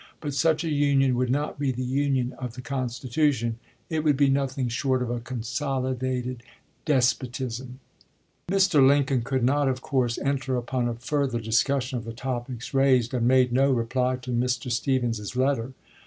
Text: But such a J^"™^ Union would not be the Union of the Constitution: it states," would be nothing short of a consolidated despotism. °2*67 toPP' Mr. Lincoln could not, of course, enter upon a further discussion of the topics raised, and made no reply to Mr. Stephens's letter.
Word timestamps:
But 0.19 0.33
such 0.33 0.63
a 0.63 0.67
J^"™^ 0.67 0.75
Union 0.75 1.15
would 1.15 1.29
not 1.29 1.59
be 1.59 1.71
the 1.71 1.83
Union 1.83 2.33
of 2.39 2.55
the 2.55 2.63
Constitution: 2.63 3.59
it 3.87 3.93
states," 3.97 4.03
would 4.03 4.17
be 4.17 4.29
nothing 4.31 4.67
short 4.67 5.03
of 5.03 5.11
a 5.11 5.19
consolidated 5.19 6.41
despotism. 6.85 7.79
°2*67 8.47 8.51
toPP' 8.51 8.57
Mr. 8.57 8.87
Lincoln 8.87 9.21
could 9.21 9.43
not, 9.43 9.67
of 9.67 9.81
course, 9.83 10.17
enter 10.17 10.55
upon 10.57 10.87
a 10.87 10.95
further 10.95 11.39
discussion 11.39 11.99
of 11.99 12.05
the 12.05 12.13
topics 12.13 12.73
raised, 12.73 13.13
and 13.13 13.27
made 13.27 13.53
no 13.53 13.69
reply 13.71 14.15
to 14.15 14.31
Mr. 14.31 14.71
Stephens's 14.71 15.35
letter. 15.35 15.71